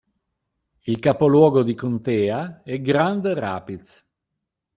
[0.85, 4.03] Il capoluogo di contea è Grand Rapids